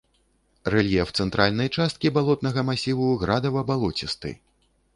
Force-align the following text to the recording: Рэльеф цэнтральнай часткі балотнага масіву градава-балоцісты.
Рэльеф 0.73 1.11
цэнтральнай 1.23 1.69
часткі 1.77 2.11
балотнага 2.17 2.65
масіву 2.73 3.13
градава-балоцісты. 3.25 4.37